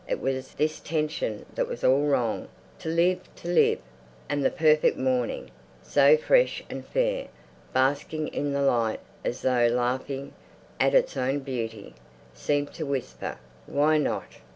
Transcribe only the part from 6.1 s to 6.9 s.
fresh and